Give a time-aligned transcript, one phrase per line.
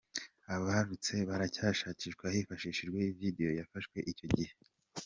[0.53, 4.53] Abamurashe baracyashakishwa hifashishijwe video yafashwe icyo gihe.